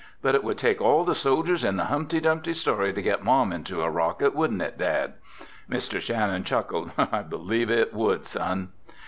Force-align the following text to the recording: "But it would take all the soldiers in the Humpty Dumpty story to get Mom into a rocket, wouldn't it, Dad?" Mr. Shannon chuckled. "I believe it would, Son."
"But 0.23 0.33
it 0.33 0.43
would 0.43 0.57
take 0.57 0.81
all 0.81 1.05
the 1.05 1.13
soldiers 1.13 1.63
in 1.63 1.77
the 1.77 1.83
Humpty 1.85 2.19
Dumpty 2.19 2.55
story 2.55 2.91
to 2.91 3.03
get 3.03 3.23
Mom 3.23 3.51
into 3.53 3.83
a 3.83 3.89
rocket, 3.91 4.33
wouldn't 4.33 4.63
it, 4.63 4.75
Dad?" 4.75 5.13
Mr. 5.69 6.01
Shannon 6.01 6.43
chuckled. 6.43 6.89
"I 6.97 7.21
believe 7.21 7.69
it 7.69 7.93
would, 7.93 8.25
Son." 8.25 8.69